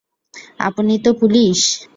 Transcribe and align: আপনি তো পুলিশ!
আপনি 0.59 0.93
তো 1.03 1.09
পুলিশ! 1.19 1.59